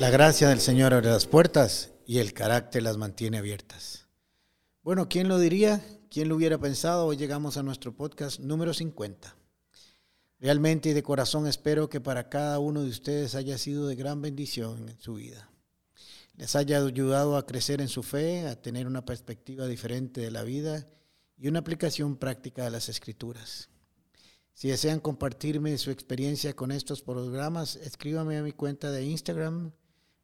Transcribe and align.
La 0.00 0.10
gracia 0.10 0.48
del 0.48 0.60
Señor 0.60 0.92
abre 0.92 1.08
las 1.08 1.26
puertas 1.26 1.92
y 2.04 2.18
el 2.18 2.32
carácter 2.32 2.82
las 2.82 2.96
mantiene 2.96 3.38
abiertas. 3.38 4.08
Bueno, 4.82 5.08
¿quién 5.08 5.28
lo 5.28 5.38
diría? 5.38 5.86
¿Quién 6.10 6.28
lo 6.28 6.34
hubiera 6.34 6.58
pensado? 6.58 7.06
Hoy 7.06 7.16
llegamos 7.16 7.56
a 7.56 7.62
nuestro 7.62 7.94
podcast 7.94 8.40
número 8.40 8.74
50. 8.74 9.36
Realmente 10.40 10.88
y 10.88 10.94
de 10.94 11.02
corazón 11.04 11.46
espero 11.46 11.88
que 11.88 12.00
para 12.00 12.28
cada 12.28 12.58
uno 12.58 12.82
de 12.82 12.90
ustedes 12.90 13.36
haya 13.36 13.56
sido 13.56 13.86
de 13.86 13.94
gran 13.94 14.20
bendición 14.20 14.88
en 14.88 14.98
su 14.98 15.14
vida. 15.14 15.48
Les 16.36 16.56
haya 16.56 16.78
ayudado 16.78 17.36
a 17.36 17.46
crecer 17.46 17.80
en 17.80 17.88
su 17.88 18.02
fe, 18.02 18.48
a 18.48 18.60
tener 18.60 18.88
una 18.88 19.04
perspectiva 19.04 19.68
diferente 19.68 20.20
de 20.20 20.32
la 20.32 20.42
vida 20.42 20.88
y 21.38 21.46
una 21.46 21.60
aplicación 21.60 22.16
práctica 22.16 22.64
de 22.64 22.70
las 22.70 22.88
escrituras. 22.88 23.68
Si 24.54 24.68
desean 24.68 24.98
compartirme 24.98 25.78
su 25.78 25.92
experiencia 25.92 26.54
con 26.54 26.72
estos 26.72 27.00
programas, 27.00 27.76
escríbame 27.76 28.38
a 28.38 28.42
mi 28.42 28.52
cuenta 28.52 28.90
de 28.90 29.04
Instagram, 29.04 29.72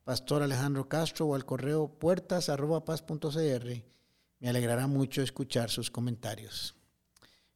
Pastor 0.05 0.43
Alejandro 0.43 0.89
Castro, 0.89 1.27
o 1.27 1.35
al 1.35 1.45
correo 1.45 1.89
puertas.paz.cr. 1.89 3.85
Me 4.41 4.49
alegrará 4.49 4.87
mucho 4.87 5.23
escuchar 5.23 5.71
sus 5.71 5.91
comentarios. 5.91 6.75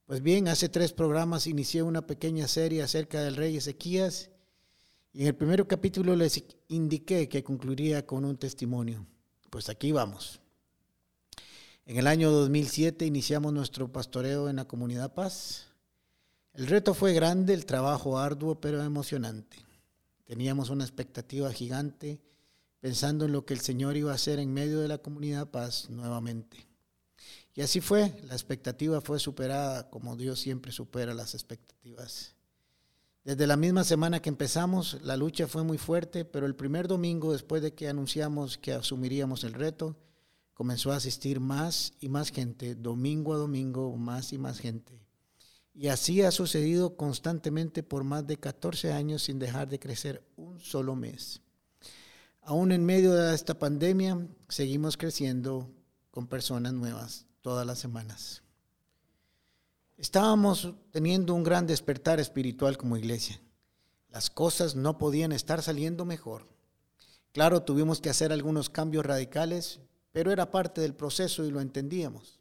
Pues 0.06 0.22
bien, 0.22 0.48
hace 0.48 0.68
tres 0.68 0.92
programas 0.92 1.46
inicié 1.46 1.82
una 1.82 2.06
pequeña 2.06 2.46
serie 2.46 2.82
acerca 2.82 3.22
del 3.22 3.36
rey 3.36 3.56
Ezequías 3.56 4.30
y 5.14 5.22
en 5.22 5.28
el 5.28 5.34
primer 5.34 5.66
capítulo 5.66 6.14
les 6.14 6.44
indiqué 6.68 7.28
que 7.28 7.42
concluiría 7.42 8.04
con 8.04 8.26
un 8.26 8.36
testimonio. 8.36 9.06
Pues 9.48 9.70
aquí 9.70 9.92
vamos. 9.92 10.40
En 11.86 11.96
el 11.96 12.06
año 12.06 12.30
2007 12.30 13.06
iniciamos 13.06 13.52
nuestro 13.52 13.90
pastoreo 13.90 14.50
en 14.50 14.56
la 14.56 14.66
comunidad 14.66 15.14
Paz. 15.14 15.68
El 16.52 16.66
reto 16.66 16.92
fue 16.92 17.14
grande, 17.14 17.54
el 17.54 17.64
trabajo 17.64 18.18
arduo, 18.18 18.60
pero 18.60 18.82
emocionante. 18.82 19.56
Teníamos 20.24 20.68
una 20.68 20.84
expectativa 20.84 21.50
gigante 21.50 22.20
pensando 22.84 23.24
en 23.24 23.32
lo 23.32 23.46
que 23.46 23.54
el 23.54 23.60
Señor 23.60 23.96
iba 23.96 24.12
a 24.12 24.16
hacer 24.16 24.38
en 24.38 24.52
medio 24.52 24.80
de 24.80 24.88
la 24.88 24.98
comunidad 24.98 25.50
Paz 25.50 25.88
nuevamente. 25.88 26.66
Y 27.54 27.62
así 27.62 27.80
fue, 27.80 28.14
la 28.28 28.34
expectativa 28.34 29.00
fue 29.00 29.18
superada 29.18 29.88
como 29.88 30.16
Dios 30.16 30.38
siempre 30.38 30.70
supera 30.70 31.14
las 31.14 31.32
expectativas. 31.32 32.34
Desde 33.24 33.46
la 33.46 33.56
misma 33.56 33.84
semana 33.84 34.20
que 34.20 34.28
empezamos, 34.28 34.98
la 35.00 35.16
lucha 35.16 35.48
fue 35.48 35.64
muy 35.64 35.78
fuerte, 35.78 36.26
pero 36.26 36.44
el 36.44 36.56
primer 36.56 36.86
domingo, 36.86 37.32
después 37.32 37.62
de 37.62 37.72
que 37.72 37.88
anunciamos 37.88 38.58
que 38.58 38.74
asumiríamos 38.74 39.44
el 39.44 39.54
reto, 39.54 39.96
comenzó 40.52 40.92
a 40.92 40.96
asistir 40.96 41.40
más 41.40 41.94
y 42.00 42.10
más 42.10 42.30
gente, 42.32 42.74
domingo 42.74 43.32
a 43.32 43.38
domingo, 43.38 43.96
más 43.96 44.34
y 44.34 44.36
más 44.36 44.58
gente. 44.58 45.00
Y 45.72 45.88
así 45.88 46.20
ha 46.20 46.30
sucedido 46.30 46.98
constantemente 46.98 47.82
por 47.82 48.04
más 48.04 48.26
de 48.26 48.36
14 48.36 48.92
años 48.92 49.22
sin 49.22 49.38
dejar 49.38 49.68
de 49.68 49.78
crecer 49.78 50.22
un 50.36 50.60
solo 50.60 50.94
mes. 50.94 51.40
Aún 52.46 52.72
en 52.72 52.84
medio 52.84 53.14
de 53.14 53.34
esta 53.34 53.58
pandemia, 53.58 54.28
seguimos 54.50 54.98
creciendo 54.98 55.70
con 56.10 56.26
personas 56.26 56.74
nuevas 56.74 57.24
todas 57.40 57.66
las 57.66 57.78
semanas. 57.78 58.42
Estábamos 59.96 60.74
teniendo 60.90 61.32
un 61.34 61.42
gran 61.42 61.66
despertar 61.66 62.20
espiritual 62.20 62.76
como 62.76 62.98
iglesia. 62.98 63.40
Las 64.10 64.28
cosas 64.28 64.76
no 64.76 64.98
podían 64.98 65.32
estar 65.32 65.62
saliendo 65.62 66.04
mejor. 66.04 66.46
Claro, 67.32 67.62
tuvimos 67.62 68.02
que 68.02 68.10
hacer 68.10 68.30
algunos 68.30 68.68
cambios 68.68 69.06
radicales, 69.06 69.80
pero 70.12 70.30
era 70.30 70.50
parte 70.50 70.82
del 70.82 70.94
proceso 70.94 71.46
y 71.46 71.50
lo 71.50 71.62
entendíamos. 71.62 72.40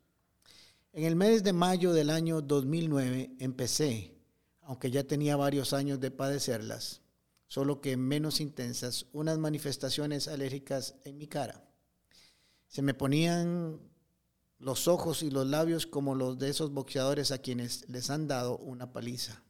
En 0.92 1.06
el 1.06 1.16
mes 1.16 1.44
de 1.44 1.54
mayo 1.54 1.94
del 1.94 2.10
año 2.10 2.42
2009 2.42 3.38
empecé, 3.40 4.14
aunque 4.64 4.92
ya 4.92 5.06
tenía 5.06 5.38
varios 5.38 5.72
años 5.72 6.02
de 6.02 6.12
padecerlas, 6.12 7.03
solo 7.54 7.82
que 7.82 7.98
menos 7.98 8.42
intensas, 8.42 9.06
unas 9.14 9.38
manifestaciones 9.38 10.28
alérgicas 10.28 10.96
en 11.04 11.20
mi 11.20 11.28
cara. 11.28 11.64
Se 12.68 12.82
me 12.82 12.96
ponían 12.96 13.80
los 14.58 14.88
ojos 14.88 15.22
y 15.22 15.30
los 15.30 15.46
labios 15.46 15.86
como 15.86 16.16
los 16.16 16.40
de 16.40 16.50
esos 16.50 16.72
boxeadores 16.72 17.30
a 17.30 17.38
quienes 17.38 17.88
les 17.88 18.10
han 18.10 18.28
dado 18.28 18.58
una 18.58 18.92
paliza. 18.92 19.44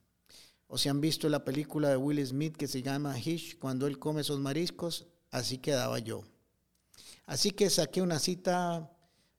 O 0.68 0.78
si 0.78 0.90
han 0.90 1.00
visto 1.00 1.30
la 1.30 1.46
película 1.46 1.88
de 1.88 1.96
Will 1.96 2.28
Smith 2.28 2.58
que 2.58 2.68
se 2.68 2.82
llama 2.82 3.18
Hish, 3.18 3.58
cuando 3.58 3.88
él 3.88 3.98
come 4.00 4.20
esos 4.20 4.42
mariscos, 4.42 5.08
así 5.32 5.60
quedaba 5.60 5.98
yo. 6.00 6.26
Así 7.26 7.52
que 7.52 7.70
saqué 7.70 8.02
una 8.02 8.20
cita, 8.20 8.92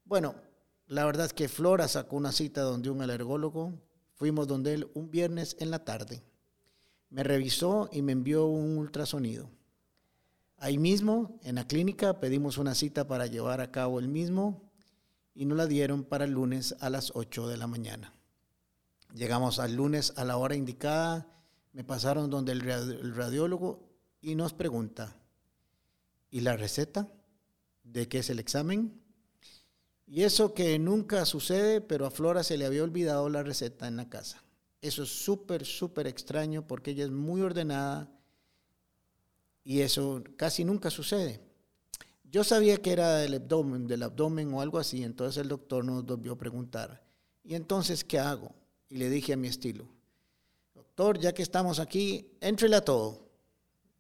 bueno, 0.06 0.36
la 0.86 1.04
verdad 1.04 1.26
es 1.26 1.34
que 1.34 1.50
Flora 1.50 1.86
sacó 1.86 2.16
una 2.16 2.32
cita 2.32 2.62
donde 2.62 2.88
un 2.88 3.03
alergólogo, 3.03 3.78
fuimos 4.14 4.47
donde 4.47 4.72
él 4.72 4.91
un 4.94 5.10
viernes 5.10 5.54
en 5.60 5.70
la 5.70 5.84
tarde. 5.84 6.22
Me 7.14 7.22
revisó 7.22 7.88
y 7.92 8.02
me 8.02 8.10
envió 8.10 8.47
un 8.47 8.76
ultrasonido. 8.76 9.48
Ahí 10.56 10.78
mismo, 10.78 11.38
en 11.44 11.54
la 11.54 11.64
clínica, 11.64 12.19
pedimos 12.19 12.58
una 12.58 12.75
cita 12.75 13.06
para 13.06 13.28
llevar 13.28 13.60
a 13.60 13.70
cabo 13.70 14.00
el 14.00 14.08
mismo 14.08 14.69
y 15.32 15.44
nos 15.44 15.56
la 15.56 15.69
dieron 15.69 16.03
para 16.03 16.24
el 16.24 16.32
lunes 16.32 16.74
a 16.80 16.91
las 16.91 17.12
8 17.14 17.47
de 17.47 17.56
la 17.56 17.69
mañana. 17.69 18.12
Llegamos 19.14 19.60
al 19.60 19.76
lunes 19.76 20.12
a 20.16 20.24
la 20.24 20.38
hora 20.38 20.56
indicada, 20.56 21.28
me 21.72 21.84
pasaron 21.84 22.30
donde 22.30 22.50
el 22.50 23.14
radiólogo 23.14 23.88
y 24.20 24.34
nos 24.34 24.53
pregunta, 24.53 25.16
¿y 26.32 26.41
la 26.41 26.56
receta? 26.56 27.06
¿De 27.84 28.08
qué 28.08 28.19
es 28.19 28.30
el 28.30 28.41
examen? 28.41 29.00
Y 30.08 30.24
eso 30.24 30.53
que 30.53 30.80
nunca 30.80 31.24
sucede, 31.26 31.80
pero 31.80 32.06
a 32.06 32.10
Flora 32.10 32.42
se 32.42 32.58
le 32.58 32.66
había 32.66 32.82
olvidado 32.82 33.28
la 33.28 33.44
receta 33.44 33.86
en 33.86 33.98
la 33.98 34.08
casa. 34.08 34.44
Eso 34.84 35.05
es 35.05 35.09
súper, 35.09 35.65
súper 35.65 36.06
extraño 36.06 36.67
porque 36.67 36.91
ella 36.91 37.05
es 37.05 37.11
muy 37.11 37.41
ordenada 37.41 38.06
y 39.65 39.81
eso 39.81 40.22
casi 40.37 40.62
nunca 40.62 40.91
sucede. 40.91 41.41
Yo 42.25 42.45
sabía 42.45 42.77
que 42.77 42.93
era 42.93 43.17
del 43.17 43.33
abdomen, 43.33 43.87
del 43.87 44.03
abdomen 44.03 44.53
o 44.53 44.61
algo 44.61 44.78
así, 44.78 45.03
entonces 45.03 45.41
el 45.41 45.49
doctor 45.49 45.87
nos 45.87 46.05
volvió 46.05 46.33
a 46.33 46.37
preguntar, 46.37 47.03
¿y 47.43 47.55
entonces 47.55 48.05
qué 48.05 48.19
hago? 48.19 48.55
Y 48.91 48.99
le 48.99 49.09
dije 49.09 49.33
a 49.33 49.39
mi 49.39 49.49
estilo, 49.49 49.89
doctor, 50.75 51.19
ya 51.19 51.33
que 51.33 51.43
estamos 51.43 51.78
aquí, 51.78 52.28
éntrele 52.43 52.77
a 52.77 52.84
todo. 52.84 53.27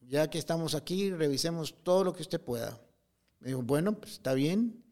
Ya 0.02 0.28
que 0.28 0.36
estamos 0.36 0.74
aquí, 0.74 1.10
revisemos 1.10 1.82
todo 1.82 2.04
lo 2.04 2.12
que 2.12 2.20
usted 2.20 2.42
pueda. 2.42 2.78
Me 3.40 3.48
dijo, 3.48 3.62
bueno, 3.62 3.98
pues 3.98 4.12
está 4.12 4.34
bien. 4.34 4.84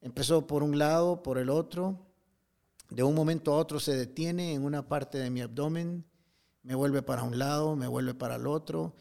Empezó 0.00 0.46
por 0.46 0.62
un 0.62 0.78
lado, 0.78 1.20
por 1.24 1.38
el 1.38 1.50
otro. 1.50 2.11
De 2.94 3.02
un 3.02 3.14
momento 3.14 3.52
a 3.52 3.56
otro 3.56 3.80
se 3.80 3.96
detiene 3.96 4.54
en 4.54 4.64
una 4.64 4.88
parte 4.88 5.18
de 5.18 5.30
mi 5.30 5.40
abdomen, 5.40 6.04
me 6.62 6.74
vuelve 6.74 7.02
para 7.02 7.22
un 7.22 7.38
lado, 7.38 7.76
me 7.76 7.88
vuelve 7.88 8.14
para 8.14 8.36
el 8.36 8.46
otro 8.46 8.94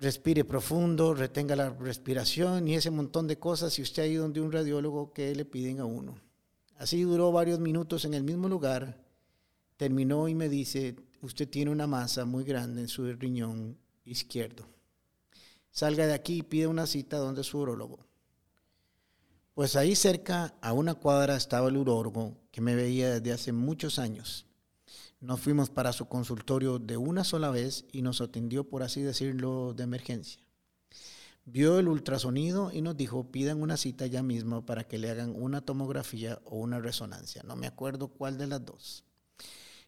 respire 0.00 0.44
profundo, 0.44 1.12
retenga 1.14 1.54
la 1.54 1.70
respiración 1.70 2.66
y 2.66 2.74
ese 2.74 2.90
montón 2.90 3.26
de 3.28 3.38
cosas 3.38 3.74
si 3.74 3.82
usted 3.82 4.02
ha 4.02 4.06
ido 4.06 4.22
donde 4.22 4.40
un 4.40 4.50
radiólogo 4.50 5.12
que 5.12 5.34
le 5.34 5.44
piden 5.44 5.78
a 5.78 5.84
uno. 5.84 6.18
Así 6.76 7.02
duró 7.02 7.30
varios 7.30 7.60
minutos 7.60 8.06
en 8.06 8.14
el 8.14 8.24
mismo 8.24 8.48
lugar, 8.48 9.04
terminó 9.76 10.26
y 10.26 10.34
me 10.34 10.48
dice, 10.48 10.96
usted 11.20 11.48
tiene 11.48 11.70
una 11.70 11.86
masa 11.86 12.24
muy 12.24 12.44
grande 12.44 12.80
en 12.80 12.88
su 12.88 13.12
riñón 13.12 13.76
izquierdo. 14.06 14.66
Salga 15.70 16.06
de 16.06 16.14
aquí 16.14 16.38
y 16.38 16.42
pide 16.42 16.66
una 16.66 16.86
cita 16.86 17.18
donde 17.18 17.44
su 17.44 17.58
urólogo. 17.58 18.06
Pues 19.54 19.76
ahí 19.76 19.96
cerca, 19.96 20.54
a 20.60 20.72
una 20.72 20.94
cuadra, 20.94 21.36
estaba 21.36 21.68
el 21.68 21.76
urólogo 21.76 22.36
que 22.50 22.60
me 22.60 22.74
veía 22.74 23.10
desde 23.10 23.32
hace 23.32 23.52
muchos 23.52 23.98
años. 23.98 24.46
Nos 25.20 25.40
fuimos 25.40 25.68
para 25.68 25.92
su 25.92 26.06
consultorio 26.06 26.78
de 26.78 26.96
una 26.96 27.24
sola 27.24 27.50
vez 27.50 27.84
y 27.92 28.02
nos 28.02 28.20
atendió, 28.20 28.68
por 28.68 28.82
así 28.82 29.02
decirlo, 29.02 29.74
de 29.74 29.82
emergencia. 29.82 30.40
Vio 31.44 31.78
el 31.78 31.88
ultrasonido 31.88 32.70
y 32.72 32.80
nos 32.80 32.96
dijo, 32.96 33.30
pidan 33.32 33.60
una 33.60 33.76
cita 33.76 34.06
ya 34.06 34.22
mismo 34.22 34.64
para 34.64 34.84
que 34.84 34.98
le 34.98 35.10
hagan 35.10 35.34
una 35.34 35.60
tomografía 35.60 36.40
o 36.44 36.58
una 36.58 36.78
resonancia. 36.78 37.42
No 37.44 37.56
me 37.56 37.66
acuerdo 37.66 38.08
cuál 38.08 38.38
de 38.38 38.46
las 38.46 38.64
dos. 38.64 39.04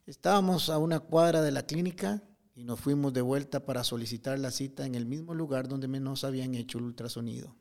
Estábamos 0.07 0.71
a 0.71 0.79
una 0.79 0.99
cuadra 0.99 1.41
de 1.41 1.53
la 1.53 1.65
clínica 1.65 2.23
y 2.57 2.65
nos 2.65 2.81
fuimos 2.81 3.13
de 3.13 3.23
vuelta 3.23 3.65
para 3.65 3.85
solicitar 3.85 4.39
la 4.39 4.51
cita 4.51 4.85
en 4.85 4.97
el 4.97 5.07
mismo 5.07 5.35
lugar 5.35 5.69
donde 5.69 5.87
nos 5.87 6.25
habían 6.25 6.57
hecho 6.57 6.79
el 6.79 6.85
ultrasonido. 6.85 7.55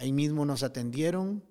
Ahí 0.00 0.12
mismo 0.12 0.46
nos 0.46 0.62
atendieron. 0.62 1.44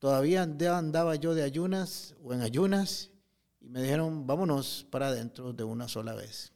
Todavía 0.00 0.42
andaba 0.42 1.14
yo 1.14 1.32
de 1.32 1.44
ayunas 1.44 2.16
o 2.24 2.34
en 2.34 2.40
ayunas 2.40 3.12
y 3.60 3.68
me 3.68 3.80
dijeron, 3.80 4.26
vámonos 4.26 4.84
para 4.90 5.06
adentro 5.06 5.52
de 5.52 5.62
una 5.62 5.86
sola 5.86 6.12
vez. 6.12 6.52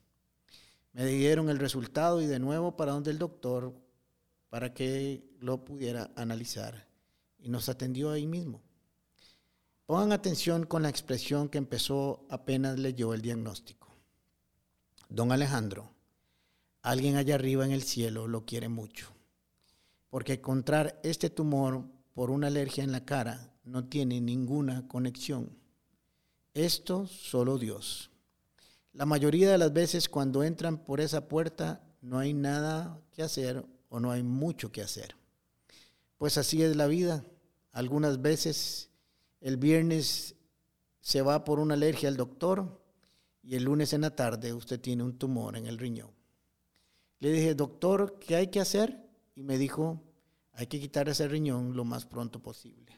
Me 0.91 1.05
dieron 1.05 1.49
el 1.49 1.57
resultado 1.57 2.21
y 2.21 2.27
de 2.27 2.39
nuevo 2.39 2.75
para 2.75 2.91
donde 2.91 3.11
el 3.11 3.19
doctor 3.19 3.73
para 4.49 4.73
que 4.73 5.23
lo 5.39 5.63
pudiera 5.63 6.11
analizar. 6.17 6.89
Y 7.37 7.47
nos 7.47 7.69
atendió 7.69 8.11
ahí 8.11 8.27
mismo. 8.27 8.61
Pongan 9.85 10.11
atención 10.11 10.65
con 10.65 10.83
la 10.83 10.89
expresión 10.89 11.47
que 11.47 11.57
empezó 11.57 12.25
apenas 12.29 12.77
leyó 12.77 13.13
el 13.13 13.21
diagnóstico. 13.21 13.87
Don 15.07 15.31
Alejandro, 15.31 15.89
alguien 16.81 17.15
allá 17.15 17.35
arriba 17.35 17.63
en 17.63 17.71
el 17.71 17.83
cielo 17.83 18.27
lo 18.27 18.45
quiere 18.45 18.67
mucho, 18.67 19.07
porque 20.09 20.33
encontrar 20.33 20.99
este 21.03 21.29
tumor 21.29 21.85
por 22.13 22.31
una 22.31 22.47
alergia 22.47 22.83
en 22.83 22.91
la 22.91 23.05
cara 23.05 23.53
no 23.63 23.85
tiene 23.85 24.19
ninguna 24.21 24.87
conexión 24.87 25.59
esto 26.53 27.07
solo 27.07 27.57
Dios. 27.57 28.09
La 28.93 29.05
mayoría 29.05 29.51
de 29.51 29.57
las 29.57 29.71
veces 29.71 30.09
cuando 30.09 30.43
entran 30.43 30.83
por 30.83 30.99
esa 30.99 31.27
puerta 31.27 31.81
no 32.01 32.17
hay 32.17 32.33
nada 32.33 32.99
que 33.11 33.23
hacer 33.23 33.65
o 33.89 33.99
no 33.99 34.11
hay 34.11 34.23
mucho 34.23 34.71
que 34.71 34.81
hacer. 34.81 35.15
Pues 36.17 36.37
así 36.37 36.63
es 36.63 36.75
la 36.75 36.87
vida. 36.87 37.23
Algunas 37.71 38.21
veces 38.21 38.89
el 39.41 39.57
viernes 39.57 40.35
se 40.99 41.21
va 41.21 41.43
por 41.43 41.59
una 41.59 41.75
alergia 41.75 42.09
al 42.09 42.17
doctor 42.17 42.81
y 43.41 43.55
el 43.55 43.63
lunes 43.63 43.93
en 43.93 44.01
la 44.01 44.15
tarde 44.15 44.53
usted 44.53 44.79
tiene 44.79 45.03
un 45.03 45.17
tumor 45.17 45.55
en 45.55 45.65
el 45.65 45.77
riñón. 45.77 46.11
Le 47.19 47.31
dije, 47.31 47.53
doctor, 47.53 48.17
¿qué 48.19 48.35
hay 48.35 48.47
que 48.47 48.59
hacer? 48.59 49.08
Y 49.39 49.43
me 49.43 49.57
dijo, 49.57 50.01
hay 50.51 50.67
que 50.67 50.81
quitar 50.81 51.07
ese 51.07 51.25
riñón 51.29 51.73
lo 51.73 51.85
más 51.85 52.05
pronto 52.05 52.41
posible. 52.41 52.97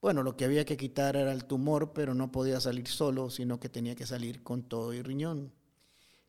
Bueno, 0.00 0.22
lo 0.22 0.34
que 0.34 0.46
había 0.46 0.64
que 0.64 0.78
quitar 0.78 1.14
era 1.14 1.30
el 1.30 1.44
tumor, 1.44 1.92
pero 1.92 2.14
no 2.14 2.32
podía 2.32 2.58
salir 2.58 2.88
solo, 2.88 3.28
sino 3.28 3.60
que 3.60 3.68
tenía 3.68 3.94
que 3.94 4.06
salir 4.06 4.42
con 4.42 4.62
todo 4.62 4.92
el 4.92 5.04
riñón. 5.04 5.52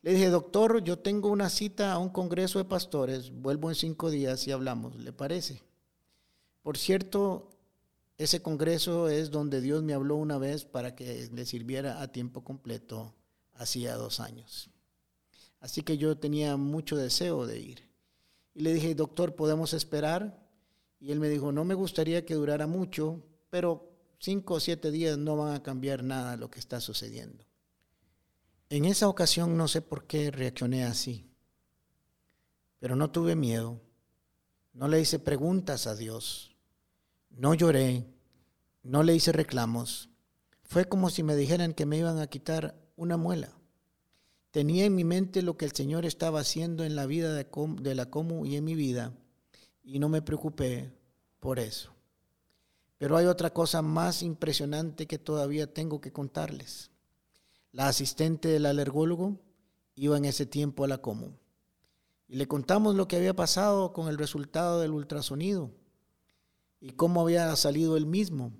Le 0.02 0.12
dije, 0.12 0.28
doctor, 0.28 0.84
yo 0.84 1.00
tengo 1.00 1.30
una 1.30 1.50
cita 1.50 1.94
a 1.94 2.00
un 2.00 2.10
congreso 2.10 2.60
de 2.60 2.66
pastores, 2.66 3.32
vuelvo 3.32 3.70
en 3.70 3.76
cinco 3.76 4.10
días 4.10 4.46
y 4.46 4.52
hablamos, 4.52 4.98
¿le 4.98 5.14
parece? 5.14 5.64
Por 6.62 6.78
cierto, 6.78 7.50
ese 8.18 8.42
congreso 8.42 9.08
es 9.08 9.32
donde 9.32 9.62
Dios 9.62 9.84
me 9.84 9.94
habló 9.94 10.18
una 10.18 10.38
vez 10.38 10.66
para 10.66 10.96
que 10.96 11.30
le 11.32 11.46
sirviera 11.46 12.02
a 12.02 12.12
tiempo 12.12 12.44
completo 12.44 13.16
hacía 13.54 13.96
dos 13.96 14.20
años. 14.20 14.70
Así 15.62 15.82
que 15.82 15.98
yo 15.98 16.18
tenía 16.18 16.58
mucho 16.58 16.98
deseo 16.98 17.48
de 17.48 17.60
ir. 17.62 17.89
Y 18.54 18.62
le 18.62 18.74
dije, 18.74 18.96
doctor, 18.96 19.36
¿podemos 19.36 19.74
esperar? 19.74 20.40
Y 21.00 21.12
él 21.12 21.20
me 21.20 21.30
dijo, 21.30 21.52
no 21.52 21.64
me 21.64 21.76
gustaría 21.76 22.26
que 22.26 22.34
durara 22.34 22.68
mucho, 22.68 23.24
pero 23.50 23.90
cinco 24.20 24.56
o 24.56 24.60
siete 24.60 24.92
días 24.92 25.18
no 25.18 25.38
van 25.38 25.54
a 25.54 25.64
cambiar 25.64 26.04
nada 26.04 26.36
lo 26.38 26.50
que 26.50 26.60
está 26.60 26.82
sucediendo. 26.82 27.46
En 28.70 28.86
esa 28.86 29.08
ocasión 29.08 29.58
no 29.58 29.68
sé 29.68 29.82
por 29.82 30.06
qué 30.06 30.30
reaccioné 30.30 30.84
así, 30.84 31.26
pero 32.80 32.96
no 32.96 33.10
tuve 33.10 33.36
miedo, 33.36 33.82
no 34.74 34.88
le 34.88 35.02
hice 35.02 35.20
preguntas 35.20 35.88
a 35.88 35.96
Dios, 35.96 36.56
no 37.30 37.54
lloré, 37.54 38.06
no 38.84 39.04
le 39.04 39.16
hice 39.16 39.32
reclamos. 39.32 40.10
Fue 40.64 40.86
como 40.86 41.10
si 41.10 41.24
me 41.24 41.36
dijeran 41.36 41.74
que 41.74 41.86
me 41.86 41.98
iban 41.98 42.20
a 42.20 42.28
quitar 42.28 42.76
una 42.96 43.18
muela. 43.18 43.59
Tenía 44.52 44.86
en 44.86 44.96
mi 44.96 45.04
mente 45.04 45.44
lo 45.44 45.58
que 45.58 45.66
el 45.66 45.74
Señor 45.74 46.06
estaba 46.06 46.40
haciendo 46.40 46.84
en 46.84 46.96
la 46.96 47.06
vida 47.06 47.34
de, 47.34 47.96
la 47.96 48.10
Comu 48.10 48.46
y 48.46 48.56
en 48.56 48.64
mi 48.64 48.74
vida, 48.74 49.14
y 49.84 50.00
no 50.00 50.10
me 50.10 50.24
preocupé 50.24 50.92
por 51.40 51.60
eso. 51.60 51.92
Pero 52.98 53.16
hay 53.16 53.28
otra 53.28 53.52
cosa 53.52 53.82
más 53.82 54.24
impresionante 54.24 55.06
que 55.06 55.20
todavía 55.20 55.72
tengo 55.72 56.02
que 56.02 56.12
contarles. 56.12 56.90
La 57.72 57.88
asistente 57.88 58.48
del 58.48 58.66
alergólogo 58.66 59.40
iba 59.96 60.18
en 60.18 60.26
ese 60.26 60.48
tiempo 60.48 60.84
a 60.84 60.88
la 60.88 60.98
común. 60.98 61.38
Y 62.28 62.36
le 62.36 62.48
contamos 62.48 62.96
lo 62.96 63.08
que 63.08 63.18
había 63.18 63.36
pasado 63.36 63.94
con 63.94 64.08
el 64.08 64.18
resultado 64.18 64.82
del 64.82 64.92
ultrasonido 64.92 65.72
y 66.82 66.92
cómo 66.92 67.22
había 67.22 67.56
salido 67.56 67.98
el 67.98 68.06
mismo. 68.06 68.52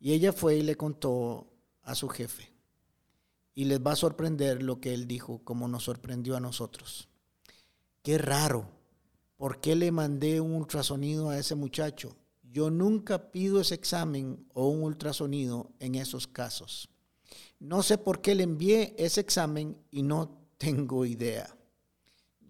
Y 0.00 0.12
ella 0.12 0.32
fue 0.32 0.56
y 0.56 0.62
le 0.62 0.76
contó 0.76 1.52
a 1.82 1.94
su 1.94 2.08
jefe. 2.08 2.55
Y 3.56 3.64
les 3.64 3.80
va 3.80 3.92
a 3.92 3.96
sorprender 3.96 4.62
lo 4.62 4.80
que 4.80 4.94
él 4.94 5.08
dijo, 5.08 5.40
como 5.42 5.66
nos 5.66 5.82
sorprendió 5.84 6.36
a 6.36 6.40
nosotros. 6.40 7.08
Qué 8.02 8.18
raro. 8.18 8.68
¿Por 9.36 9.60
qué 9.60 9.74
le 9.74 9.90
mandé 9.90 10.40
un 10.40 10.52
ultrasonido 10.52 11.30
a 11.30 11.38
ese 11.38 11.56
muchacho? 11.56 12.16
Yo 12.44 12.70
nunca 12.70 13.32
pido 13.32 13.60
ese 13.60 13.74
examen 13.74 14.46
o 14.54 14.68
un 14.68 14.82
ultrasonido 14.84 15.72
en 15.80 15.96
esos 15.96 16.28
casos. 16.28 16.88
No 17.58 17.82
sé 17.82 17.98
por 17.98 18.20
qué 18.20 18.34
le 18.34 18.44
envié 18.44 18.94
ese 18.98 19.20
examen 19.20 19.76
y 19.90 20.02
no 20.02 20.38
tengo 20.58 21.04
idea. 21.04 21.56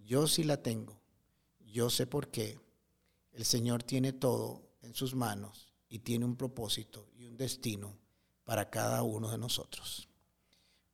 Yo 0.05 0.27
sí 0.27 0.45
la 0.45 0.63
tengo. 0.63 1.01
Yo 1.61 1.89
sé 1.89 2.07
por 2.07 2.29
qué. 2.29 2.61
El 3.33 3.45
Señor 3.45 3.83
tiene 3.83 4.13
todo 4.13 4.63
en 4.83 4.95
sus 4.95 5.15
manos 5.15 5.73
y 5.89 6.01
tiene 6.01 6.25
un 6.25 6.37
propósito 6.37 7.09
y 7.17 7.27
un 7.27 7.37
destino 7.37 7.97
para 8.45 8.71
cada 8.71 9.03
uno 9.03 9.31
de 9.31 9.39
nosotros. 9.39 10.09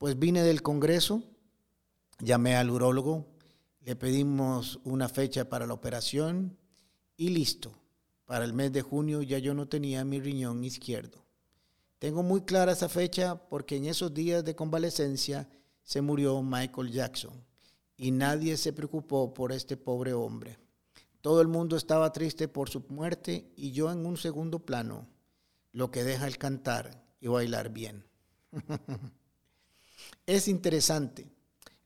Pues 0.02 0.18
vine 0.18 0.42
del 0.42 0.62
Congreso, 0.62 1.22
llamé 2.18 2.56
al 2.56 2.70
urólogo, 2.70 3.24
le 3.82 3.94
pedimos 3.94 4.80
una 4.82 5.08
fecha 5.08 5.48
para 5.48 5.64
la 5.64 5.74
operación 5.74 6.58
y 7.16 7.28
listo. 7.28 7.72
Para 8.24 8.44
el 8.44 8.52
mes 8.52 8.72
de 8.72 8.82
junio 8.82 9.22
ya 9.22 9.38
yo 9.38 9.54
no 9.54 9.68
tenía 9.68 10.04
mi 10.04 10.18
riñón 10.18 10.64
izquierdo. 10.64 11.24
Tengo 12.00 12.24
muy 12.24 12.40
clara 12.40 12.72
esa 12.72 12.88
fecha 12.88 13.48
porque 13.48 13.76
en 13.76 13.84
esos 13.84 14.12
días 14.12 14.44
de 14.44 14.56
convalecencia 14.56 15.48
se 15.84 16.00
murió 16.00 16.42
Michael 16.42 16.90
Jackson 16.90 17.40
y 17.96 18.10
nadie 18.10 18.56
se 18.56 18.72
preocupó 18.72 19.32
por 19.32 19.52
este 19.52 19.76
pobre 19.76 20.14
hombre. 20.14 20.58
Todo 21.20 21.40
el 21.40 21.46
mundo 21.46 21.76
estaba 21.76 22.12
triste 22.12 22.48
por 22.48 22.68
su 22.68 22.84
muerte 22.88 23.52
y 23.54 23.70
yo 23.70 23.92
en 23.92 24.04
un 24.04 24.16
segundo 24.16 24.58
plano, 24.58 25.06
lo 25.70 25.92
que 25.92 26.02
deja 26.02 26.26
el 26.26 26.38
cantar 26.38 27.04
y 27.20 27.28
bailar 27.28 27.68
bien. 27.70 28.04
es 30.26 30.48
interesante. 30.48 31.30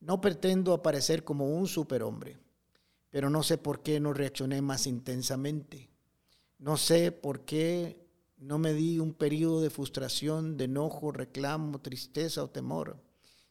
No 0.00 0.20
pretendo 0.20 0.72
aparecer 0.72 1.24
como 1.24 1.48
un 1.56 1.66
superhombre, 1.66 2.38
pero 3.10 3.30
no 3.30 3.42
sé 3.42 3.58
por 3.58 3.82
qué 3.82 3.98
no 3.98 4.12
reaccioné 4.12 4.60
más 4.62 4.86
intensamente. 4.86 5.90
No 6.58 6.76
sé 6.76 7.12
por 7.12 7.44
qué 7.44 8.06
no 8.36 8.58
me 8.58 8.72
di 8.74 8.98
un 8.98 9.14
periodo 9.14 9.60
de 9.60 9.70
frustración, 9.70 10.56
de 10.56 10.64
enojo, 10.64 11.12
reclamo, 11.12 11.80
tristeza 11.80 12.44
o 12.44 12.50
temor. 12.50 12.98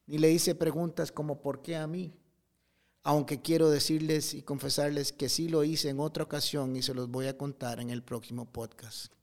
Ni 0.05 0.17
le 0.17 0.31
hice 0.31 0.55
preguntas 0.55 1.11
como 1.11 1.41
¿por 1.41 1.61
qué 1.61 1.75
a 1.75 1.87
mí? 1.87 2.13
Aunque 3.03 3.41
quiero 3.41 3.69
decirles 3.69 4.33
y 4.33 4.41
confesarles 4.41 5.11
que 5.11 5.29
sí 5.29 5.49
lo 5.49 5.63
hice 5.63 5.89
en 5.89 5.99
otra 5.99 6.23
ocasión 6.23 6.75
y 6.75 6.81
se 6.81 6.93
los 6.93 7.09
voy 7.09 7.27
a 7.27 7.37
contar 7.37 7.79
en 7.79 7.89
el 7.89 8.03
próximo 8.03 8.51
podcast. 8.51 9.13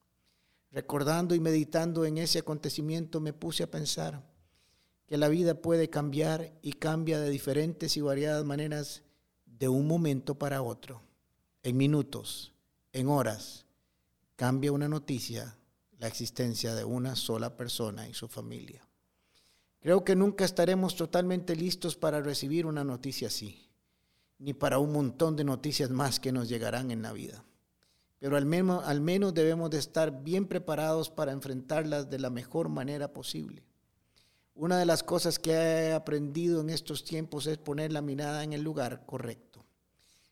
Recordando 0.70 1.34
y 1.34 1.40
meditando 1.40 2.04
en 2.04 2.18
ese 2.18 2.38
acontecimiento 2.38 3.20
me 3.20 3.32
puse 3.32 3.62
a 3.62 3.70
pensar 3.70 4.22
que 5.06 5.16
la 5.16 5.28
vida 5.28 5.54
puede 5.54 5.90
cambiar 5.90 6.52
y 6.62 6.74
cambia 6.74 7.20
de 7.20 7.30
diferentes 7.30 7.96
y 7.96 8.00
variadas 8.00 8.44
maneras 8.44 9.02
de 9.46 9.68
un 9.68 9.86
momento 9.86 10.36
para 10.36 10.62
otro, 10.62 11.02
en 11.62 11.76
minutos, 11.76 12.52
en 12.92 13.08
horas, 13.08 13.66
cambia 14.36 14.72
una 14.72 14.88
noticia 14.88 15.56
la 16.02 16.08
existencia 16.08 16.74
de 16.74 16.84
una 16.84 17.14
sola 17.14 17.56
persona 17.56 18.08
y 18.08 18.12
su 18.12 18.26
familia. 18.26 18.82
Creo 19.80 20.02
que 20.02 20.16
nunca 20.16 20.44
estaremos 20.44 20.96
totalmente 20.96 21.54
listos 21.54 21.94
para 21.94 22.20
recibir 22.20 22.66
una 22.66 22.82
noticia 22.82 23.28
así, 23.28 23.68
ni 24.40 24.52
para 24.52 24.80
un 24.80 24.92
montón 24.92 25.36
de 25.36 25.44
noticias 25.44 25.90
más 25.90 26.18
que 26.18 26.32
nos 26.32 26.48
llegarán 26.48 26.90
en 26.90 27.02
la 27.02 27.12
vida. 27.12 27.44
Pero 28.18 28.36
al 28.36 28.46
menos, 28.46 29.32
debemos 29.32 29.70
de 29.70 29.78
estar 29.78 30.24
bien 30.24 30.48
preparados 30.48 31.08
para 31.08 31.30
enfrentarlas 31.30 32.10
de 32.10 32.18
la 32.18 32.30
mejor 32.30 32.68
manera 32.68 33.12
posible. 33.12 33.62
Una 34.54 34.78
de 34.78 34.84
las 34.84 35.02
cosas 35.02 35.38
que 35.38 35.52
he 35.52 35.92
aprendido 35.92 36.60
en 36.60 36.68
estos 36.68 37.04
tiempos 37.04 37.46
es 37.46 37.56
poner 37.56 37.92
la 37.92 38.02
mirada 38.02 38.44
en 38.44 38.52
el 38.52 38.62
lugar 38.62 39.06
correcto. 39.06 39.64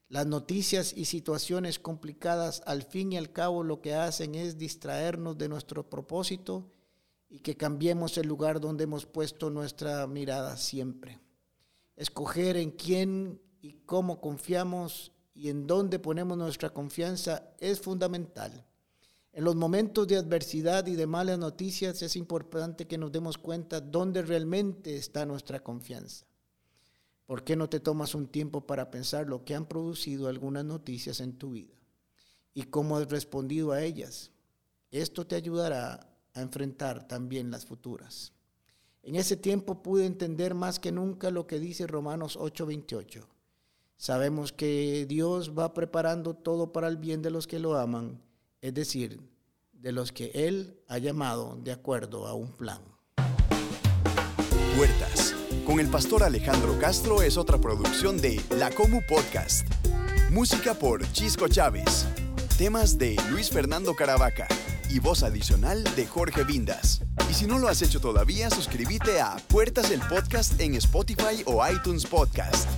Las 0.09 0.27
noticias 0.27 0.93
y 0.95 1.07
situaciones 1.07 1.79
complicadas 1.79 2.63
al 2.67 2.83
fin 2.83 3.13
y 3.13 3.17
al 3.17 3.33
cabo 3.33 3.63
lo 3.63 3.81
que 3.81 3.95
hacen 3.95 4.35
es 4.35 4.59
distraernos 4.59 5.39
de 5.39 5.49
nuestro 5.49 5.89
propósito 5.89 6.71
y 7.29 7.41
que 7.41 7.57
cambiemos 7.57 8.19
el 8.19 8.27
lugar 8.27 8.61
donde 8.61 8.85
hemos 8.85 9.07
puesto 9.07 9.51
nuestra 9.51 10.07
mirada 10.07 10.57
siempre. 10.57 11.21
Escoger 11.97 12.57
en 12.57 12.73
quién 12.73 13.41
y 13.63 13.75
cómo 13.87 14.21
confiamos 14.21 15.13
y 15.33 15.49
en 15.49 15.67
dónde 15.67 15.99
ponemos 15.99 16.37
nuestra 16.37 16.71
confianza 16.71 17.55
es 17.59 17.81
fundamental. 17.81 18.67
En 19.33 19.45
los 19.45 19.55
momentos 19.55 20.09
de 20.09 20.17
adversidad 20.17 20.87
y 20.89 20.97
de 20.97 21.07
malas 21.07 21.39
noticias 21.39 22.03
es 22.03 22.17
importante 22.17 22.87
que 22.87 22.99
nos 22.99 23.13
demos 23.13 23.39
cuenta 23.39 23.81
dónde 23.81 24.23
realmente 24.23 24.97
está 24.97 25.25
nuestra 25.25 25.61
confianza. 25.63 26.27
¿Por 27.27 27.45
qué 27.45 27.55
no 27.55 27.69
te 27.69 27.79
tomas 27.79 28.17
un 28.17 28.27
tiempo 28.27 28.67
para 28.67 28.91
pensar 28.91 29.29
lo 29.29 29.45
que 29.45 29.55
han 29.55 29.67
producido 29.67 30.27
algunas 30.27 30.65
noticias 30.65 31.21
en 31.21 31.39
tu 31.39 31.53
vida 31.53 31.75
y 32.55 32.65
cómo 32.65 32.97
has 32.97 33.09
respondido 33.09 33.71
a 33.71 33.83
ellas? 33.85 34.33
Esto 34.91 35.25
te 35.25 35.37
ayudará 35.37 36.11
a 36.35 36.41
enfrentar 36.41 37.07
también 37.07 37.53
las 37.53 37.65
futuras. 37.65 38.33
En 39.03 39.15
ese 39.15 39.37
tiempo 39.37 39.81
pude 39.81 40.07
entender 40.07 40.55
más 40.55 40.81
que 40.81 40.91
nunca 40.91 41.31
lo 41.31 41.47
que 41.47 41.61
dice 41.61 41.87
Romanos 41.87 42.37
8:28. 42.37 43.29
Sabemos 43.97 44.53
que 44.53 45.07
Dios 45.07 45.57
va 45.57 45.73
preparando 45.73 46.35
todo 46.35 46.73
para 46.73 46.89
el 46.89 46.97
bien 46.97 47.23
de 47.23 47.31
los 47.31 47.47
que 47.47 47.61
lo 47.61 47.79
aman, 47.79 48.21
es 48.61 48.75
decir, 48.75 49.21
de 49.73 49.93
los 49.93 50.13
que 50.13 50.31
Él 50.35 50.83
ha 50.89 50.99
llamado 50.99 51.59
de 51.63 51.73
acuerdo 51.73 52.27
a 52.27 52.35
un 52.35 52.53
plan. 52.53 52.83
Puertas 54.77 55.35
con 55.67 55.81
el 55.81 55.89
pastor 55.89 56.23
Alejandro 56.23 56.79
Castro 56.79 57.23
es 57.23 57.37
otra 57.37 57.59
producción 57.59 58.21
de 58.21 58.41
La 58.57 58.71
Comu 58.71 59.01
Podcast. 59.09 59.67
Música 60.31 60.75
por 60.75 61.11
Chisco 61.13 61.49
Chávez. 61.49 62.07
Temas 62.59 62.99
de 62.99 63.17
Luis 63.31 63.51
Fernando 63.51 63.95
Caravaca 63.95 64.47
y 64.91 64.99
voz 64.99 65.23
adicional 65.23 65.85
de 65.97 66.07
Jorge 66.07 66.45
Vindas. 66.45 67.03
Y 67.31 67.35
si 67.35 67.47
no 67.47 67.59
lo 67.59 67.69
has 67.69 67.83
hecho 67.83 68.01
todavía, 68.01 68.51
suscríbete 68.51 69.21
a 69.21 69.37
Puertas 69.49 69.91
el 69.91 70.01
Podcast 70.01 70.61
en 70.61 70.75
Spotify 70.75 71.43
o 71.47 71.67
iTunes 71.67 72.05
Podcast. 72.05 72.69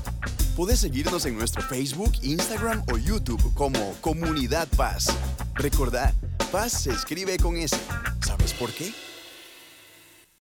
Puedes 0.57 0.81
seguirnos 0.81 1.25
en 1.25 1.37
nuestro 1.37 1.63
Facebook, 1.63 2.13
Instagram 2.23 2.85
o 2.93 2.99
YouTube 2.99 3.55
como 3.55 3.95
Comunidad 4.03 4.69
Paz. 4.77 5.07
Recordad, 5.55 6.13
paz 6.51 6.73
se 6.73 6.91
escribe 6.91 7.37
con 7.39 7.57
S. 7.57 7.77
¿Sabes 8.25 8.53
por 8.55 8.71
qué? 8.73 8.93